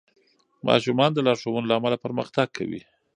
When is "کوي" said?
2.57-2.81